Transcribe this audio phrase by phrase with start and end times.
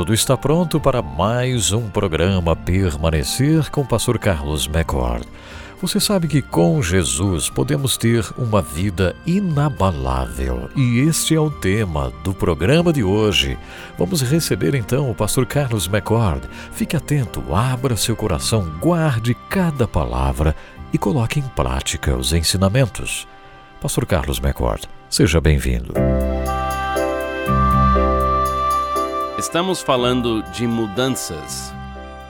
[0.00, 5.28] tudo está pronto para mais um programa Permanecer com o Pastor Carlos McCord.
[5.82, 12.10] Você sabe que com Jesus podemos ter uma vida inabalável e este é o tema
[12.24, 13.58] do programa de hoje.
[13.98, 16.48] Vamos receber então o Pastor Carlos McCord.
[16.72, 20.56] Fique atento, abra seu coração, guarde cada palavra
[20.94, 23.28] e coloque em prática os ensinamentos.
[23.82, 25.92] Pastor Carlos McCord, seja bem-vindo.
[29.40, 31.72] Estamos falando de mudanças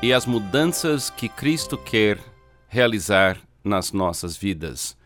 [0.00, 2.16] e as mudanças que Cristo quer
[2.68, 4.96] realizar nas nossas vidas.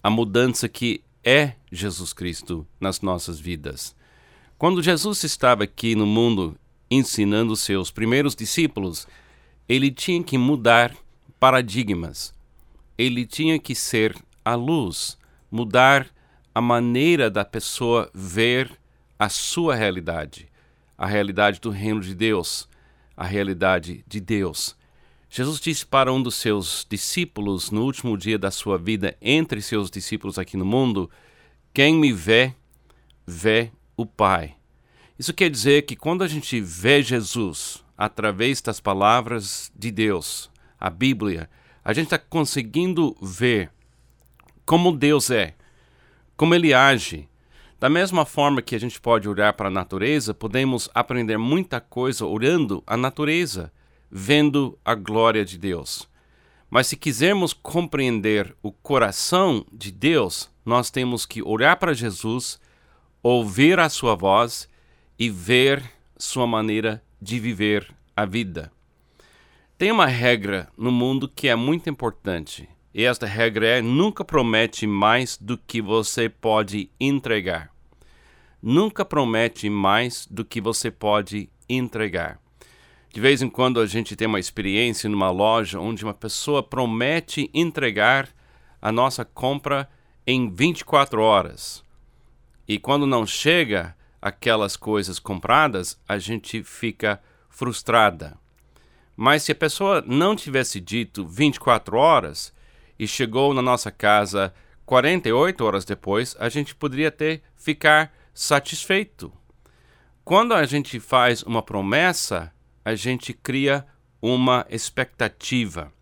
[0.00, 3.92] A mudança que é Jesus Cristo nas nossas vidas.
[4.56, 6.56] Quando Jesus estava aqui no mundo
[6.88, 9.08] ensinando seus primeiros discípulos,
[9.68, 10.94] ele tinha que mudar
[11.40, 12.32] paradigmas.
[12.96, 15.18] Ele tinha que ser a luz,
[15.50, 16.06] mudar
[16.54, 18.70] a maneira da pessoa ver
[19.18, 20.51] a sua realidade
[21.02, 22.68] a realidade do reino de Deus,
[23.16, 24.76] a realidade de Deus.
[25.28, 29.90] Jesus disse para um dos seus discípulos no último dia da sua vida, entre seus
[29.90, 31.10] discípulos aqui no mundo:
[31.74, 32.54] Quem me vê,
[33.26, 34.54] vê o Pai.
[35.18, 40.88] Isso quer dizer que quando a gente vê Jesus através das palavras de Deus, a
[40.88, 41.50] Bíblia,
[41.84, 43.72] a gente está conseguindo ver
[44.64, 45.56] como Deus é,
[46.36, 47.28] como Ele age,
[47.82, 52.24] da mesma forma que a gente pode olhar para a natureza, podemos aprender muita coisa
[52.24, 53.72] olhando a natureza,
[54.08, 56.08] vendo a glória de Deus.
[56.70, 62.60] Mas se quisermos compreender o coração de Deus, nós temos que olhar para Jesus,
[63.20, 64.68] ouvir a sua voz
[65.18, 65.82] e ver
[66.16, 68.70] sua maneira de viver a vida.
[69.76, 74.86] Tem uma regra no mundo que é muito importante, e esta regra é: nunca promete
[74.86, 77.71] mais do que você pode entregar
[78.62, 82.40] nunca promete mais do que você pode entregar.
[83.12, 87.50] De vez em quando a gente tem uma experiência numa loja onde uma pessoa promete
[87.52, 88.28] entregar
[88.80, 89.88] a nossa compra
[90.26, 91.84] em 24 horas.
[92.66, 97.20] E quando não chega aquelas coisas compradas, a gente fica
[97.50, 98.38] frustrada.
[99.16, 102.52] Mas se a pessoa não tivesse dito 24 horas
[102.98, 104.54] e chegou na nossa casa
[104.86, 109.32] 48 horas depois, a gente poderia ter ficar satisfeito.
[110.24, 112.52] Quando a gente faz uma promessa,
[112.84, 113.86] a gente cria
[114.20, 115.92] uma expectativa.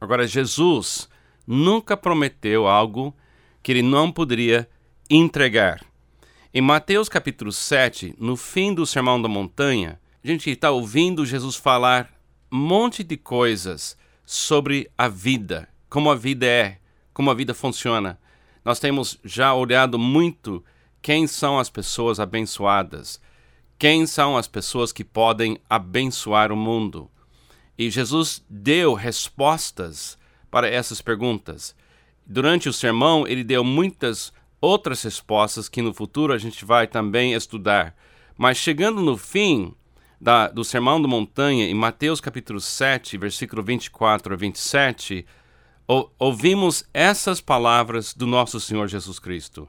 [0.00, 1.08] Agora, Jesus
[1.46, 3.14] nunca prometeu algo
[3.62, 4.68] que ele não poderia
[5.08, 5.84] entregar.
[6.52, 11.56] Em Mateus capítulo 7, no fim do Sermão da Montanha, a gente está ouvindo Jesus
[11.56, 12.10] falar
[12.50, 16.78] um monte de coisas sobre a vida, como a vida é,
[17.14, 18.18] como a vida funciona.
[18.64, 20.64] Nós temos já olhado muito
[21.00, 23.20] quem são as pessoas abençoadas?
[23.78, 27.10] Quem são as pessoas que podem abençoar o mundo?
[27.78, 30.18] E Jesus deu respostas
[30.50, 31.76] para essas perguntas.
[32.26, 37.34] Durante o sermão, ele deu muitas outras respostas que no futuro a gente vai também
[37.34, 37.94] estudar.
[38.36, 39.74] Mas chegando no fim
[40.20, 45.24] da, do Sermão da Montanha, em Mateus capítulo 7, versículo 24 a 27,
[45.86, 49.68] ou, ouvimos essas palavras do nosso Senhor Jesus Cristo.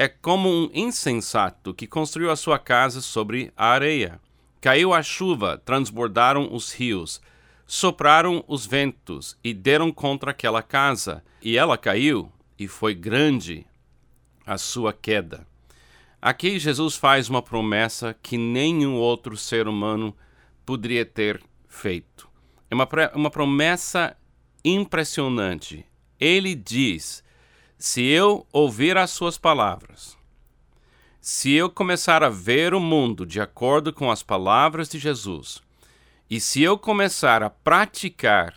[0.00, 4.20] é como um insensato que construiu a sua casa sobre a areia.
[4.60, 7.20] Caiu a chuva, transbordaram os rios,
[7.66, 13.66] sopraram os ventos e deram contra aquela casa, e ela caiu, e foi grande
[14.46, 15.44] a sua queda.
[16.22, 20.16] Aqui Jesus faz uma promessa que nenhum outro ser humano
[20.64, 22.28] poderia ter feito.
[22.70, 24.16] É uma, uma promessa
[24.64, 25.84] impressionante.
[26.20, 27.22] Ele diz
[27.78, 30.18] se eu ouvir as suas palavras,
[31.20, 35.62] se eu começar a ver o mundo de acordo com as palavras de Jesus,
[36.28, 38.56] e se eu começar a praticar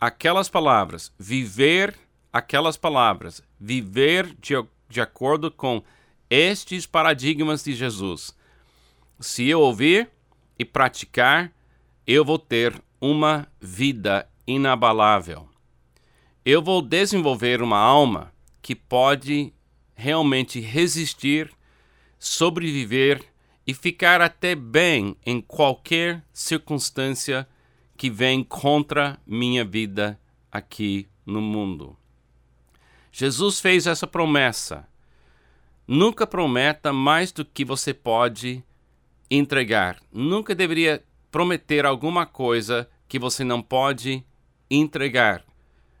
[0.00, 1.94] aquelas palavras, viver
[2.32, 4.54] aquelas palavras, viver de,
[4.88, 5.82] de acordo com
[6.30, 8.34] estes paradigmas de Jesus,
[9.20, 10.08] se eu ouvir
[10.58, 11.52] e praticar,
[12.06, 15.46] eu vou ter uma vida inabalável
[16.46, 18.32] eu vou desenvolver uma alma
[18.62, 19.52] que pode
[19.96, 21.50] realmente resistir,
[22.20, 23.20] sobreviver
[23.66, 27.48] e ficar até bem em qualquer circunstância
[27.96, 30.20] que vem contra minha vida
[30.52, 31.96] aqui no mundo.
[33.10, 34.86] Jesus fez essa promessa.
[35.84, 38.62] Nunca prometa mais do que você pode
[39.28, 40.00] entregar.
[40.12, 44.24] Nunca deveria prometer alguma coisa que você não pode
[44.70, 45.45] entregar.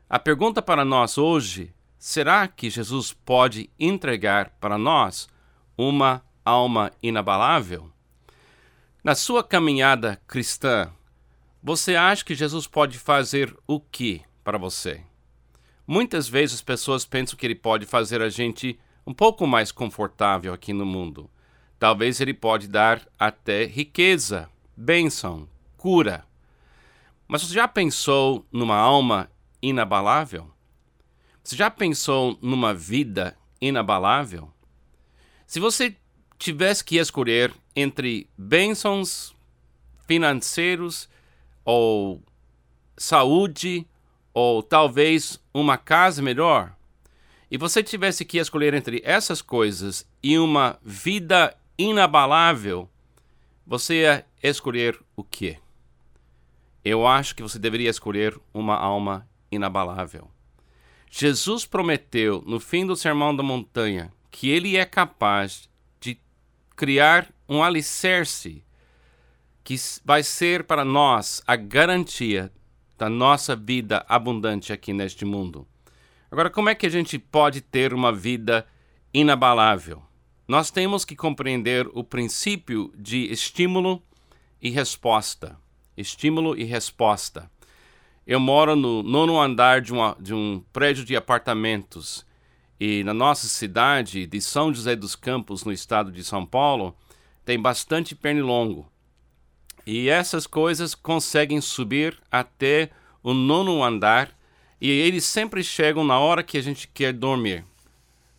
[0.08, 5.28] A pergunta para nós hoje: será que Jesus pode entregar para nós
[5.76, 7.90] uma alma inabalável?
[9.02, 10.92] Na sua caminhada cristã,
[11.60, 15.02] você acha que Jesus pode fazer o que para você?
[15.84, 20.54] Muitas vezes as pessoas pensam que ele pode fazer a gente um pouco mais confortável
[20.54, 21.28] aqui no mundo.
[21.80, 26.24] Talvez ele pode dar até riqueza, bênção, cura.
[27.26, 29.28] Mas você já pensou numa alma
[29.68, 30.50] inabalável?
[31.42, 34.50] Você já pensou numa vida inabalável?
[35.46, 35.96] Se você
[36.38, 39.34] tivesse que escolher entre bênçãos
[40.06, 41.08] financeiros
[41.64, 42.22] ou
[42.96, 43.86] saúde
[44.32, 46.74] ou talvez uma casa melhor,
[47.50, 52.88] e você tivesse que escolher entre essas coisas e uma vida inabalável,
[53.66, 55.58] você ia escolher o quê?
[56.84, 60.30] Eu acho que você deveria escolher uma alma inabalável.
[61.10, 65.68] Jesus prometeu no fim do Sermão da Montanha que ele é capaz
[65.98, 66.18] de
[66.76, 68.62] criar um alicerce
[69.64, 69.74] que
[70.04, 72.52] vai ser para nós a garantia
[72.98, 75.66] da nossa vida abundante aqui neste mundo.
[76.30, 78.66] Agora, como é que a gente pode ter uma vida
[79.12, 80.02] inabalável?
[80.46, 84.02] Nós temos que compreender o princípio de estímulo
[84.60, 85.58] e resposta.
[85.96, 87.50] Estímulo e resposta.
[88.26, 92.26] Eu moro no nono andar de, uma, de um prédio de apartamentos
[92.78, 96.94] e na nossa cidade de São José dos Campos, no estado de São Paulo,
[97.44, 98.90] tem bastante pernilongo.
[99.86, 102.90] E essas coisas conseguem subir até
[103.22, 104.36] o nono andar
[104.80, 107.64] e eles sempre chegam na hora que a gente quer dormir.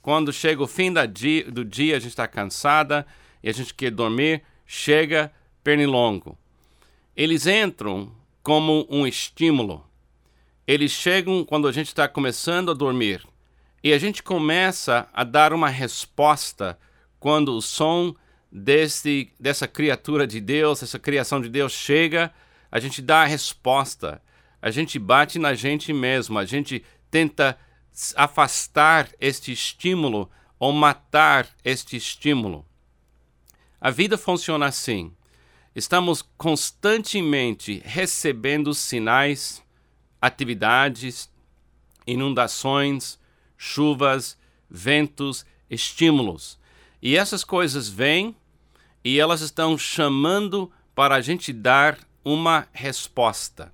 [0.01, 3.07] Quando chega o fim dia, do dia, a gente está cansada
[3.41, 5.31] e a gente quer dormir, chega
[5.63, 6.37] pernilongo.
[7.15, 8.11] Eles entram
[8.47, 9.85] como um estímulo.
[10.65, 13.27] Eles chegam quando a gente está começando a dormir
[13.83, 16.79] e a gente começa a dar uma resposta
[17.19, 18.15] quando o som
[18.49, 22.33] desse, dessa criatura de Deus, essa criação de Deus chega,
[22.71, 24.21] a gente dá a resposta.
[24.61, 27.57] A gente bate na gente mesmo, a gente tenta
[28.15, 32.65] afastar este estímulo ou matar este estímulo.
[33.81, 35.16] A vida funciona assim.
[35.77, 39.63] Estamos constantemente recebendo sinais,
[40.19, 41.29] atividades,
[42.07, 43.19] inundações,
[43.55, 44.35] chuvas,
[44.67, 46.57] ventos, estímulos.
[46.99, 48.35] E essas coisas vêm
[49.03, 53.71] e elas estão chamando para a gente dar uma resposta.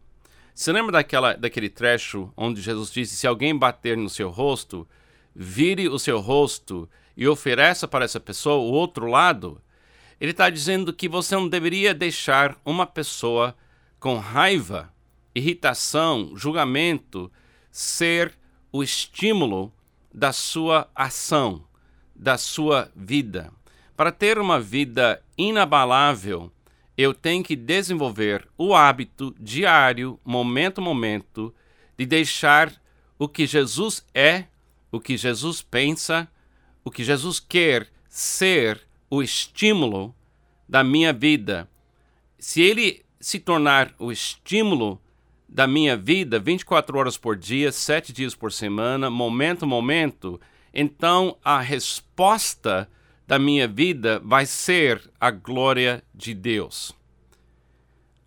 [0.53, 4.85] Você lembra daquela, daquele trecho onde Jesus disse: Se alguém bater no seu rosto,
[5.33, 9.61] vire o seu rosto e ofereça para essa pessoa o outro lado?
[10.23, 13.53] Ele está dizendo que você não deveria deixar uma pessoa
[13.99, 14.89] com raiva,
[15.35, 17.29] irritação, julgamento
[17.69, 18.33] ser
[18.71, 19.69] o estímulo
[20.13, 21.65] da sua ação
[22.15, 23.51] da sua vida.
[23.97, 26.49] Para ter uma vida inabalável,
[26.97, 31.53] eu tenho que desenvolver o hábito diário, momento a momento,
[31.97, 32.73] de deixar
[33.19, 34.45] o que Jesus é,
[34.89, 36.29] o que Jesus pensa,
[36.81, 40.15] o que Jesus quer ser o estímulo
[40.67, 41.69] da minha vida.
[42.39, 44.99] Se ele se tornar o estímulo
[45.47, 50.41] da minha vida 24 horas por dia, 7 dias por semana, momento a momento,
[50.73, 52.89] então a resposta
[53.27, 56.91] da minha vida vai ser a glória de Deus.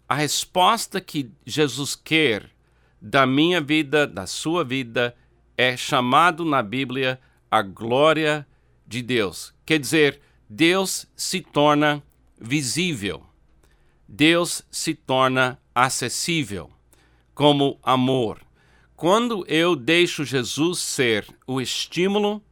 [0.08, 2.48] A resposta que Jesus quer
[3.02, 5.16] da minha vida, da sua vida,
[5.58, 7.18] é chamado na Bíblia
[7.50, 8.46] a glória
[8.86, 9.52] de Deus.
[9.66, 12.02] Quer dizer, Deus se torna
[12.40, 13.22] visível.
[14.06, 16.70] Deus se torna acessível
[17.34, 18.40] como amor.
[18.94, 22.42] Quando eu deixo Jesus ser o estímulo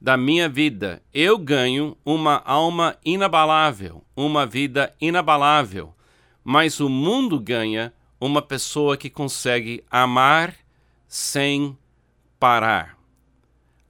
[0.00, 5.94] da minha vida, eu ganho uma alma inabalável, uma vida inabalável.
[6.42, 10.54] Mas o mundo ganha uma pessoa que consegue amar
[11.06, 11.76] sem
[12.38, 12.96] parar.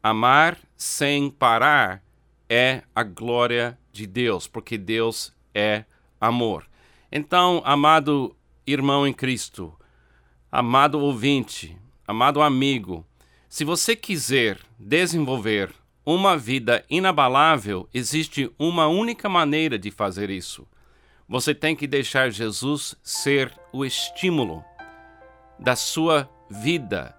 [0.02, 2.02] Amar sem parar
[2.50, 5.84] é a glória de Deus, porque Deus é
[6.20, 6.66] amor.
[7.12, 9.72] Então, amado irmão em Cristo,
[10.50, 13.06] amado ouvinte, amado amigo,
[13.48, 15.72] se você quiser desenvolver
[16.04, 20.66] uma vida inabalável, existe uma única maneira de fazer isso.
[21.28, 24.64] Você tem que deixar Jesus ser o estímulo
[25.56, 27.16] da sua vida,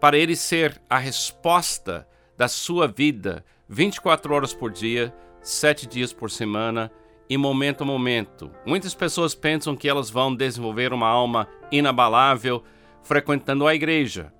[0.00, 6.30] para ele ser a resposta da sua vida 24 horas por dia, 7 dias por
[6.30, 6.90] semana
[7.28, 8.50] e momento a momento.
[8.64, 12.62] Muitas pessoas pensam que elas vão desenvolver uma alma inabalável
[13.02, 14.32] frequentando a igreja,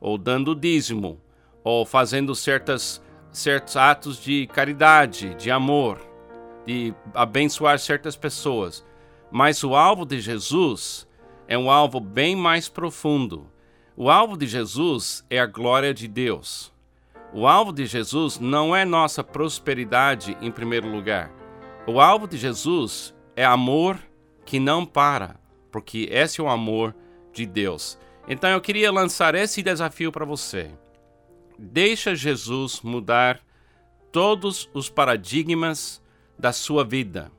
[0.00, 1.20] ou dando dízimo,
[1.62, 5.98] ou fazendo certas, certos atos de caridade, de amor,
[6.66, 8.84] de abençoar certas pessoas.
[9.30, 11.06] Mas o alvo de Jesus
[11.46, 13.46] é um alvo bem mais profundo.
[13.96, 16.72] O alvo de Jesus é a glória de Deus.
[17.32, 21.30] O alvo de Jesus não é nossa prosperidade em primeiro lugar.
[21.86, 23.98] O alvo de Jesus é amor
[24.44, 25.36] que não para,
[25.70, 26.94] porque esse é o amor
[27.32, 27.96] de Deus.
[28.26, 30.72] Então eu queria lançar esse desafio para você.
[31.56, 33.40] Deixa Jesus mudar
[34.10, 36.02] todos os paradigmas
[36.36, 37.30] da sua vida.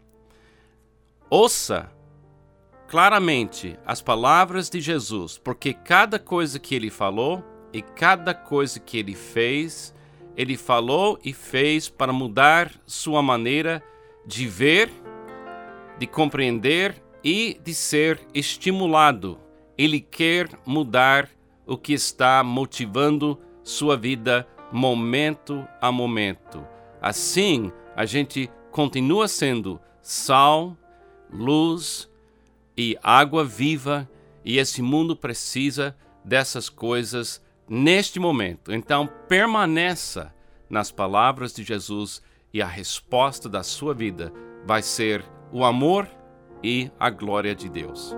[1.29, 1.91] Ouça
[2.87, 7.43] claramente as palavras de Jesus, porque cada coisa que ele falou
[7.73, 9.93] e cada coisa que ele fez,
[10.35, 13.83] ele falou e fez para mudar sua maneira
[14.25, 14.91] de ver,
[15.97, 19.39] de compreender e de ser estimulado.
[19.77, 21.29] Ele quer mudar
[21.65, 26.65] o que está motivando sua vida momento a momento.
[27.01, 30.77] Assim, a gente continua sendo sal,
[31.31, 32.09] luz
[32.77, 34.09] e água viva,
[34.43, 38.73] e esse mundo precisa dessas coisas neste momento.
[38.73, 40.33] Então, permaneça
[40.69, 42.21] nas palavras de Jesus
[42.53, 44.33] e a resposta da sua vida
[44.65, 45.23] vai ser
[45.53, 46.05] o amor
[46.61, 48.13] e a glória de Deus.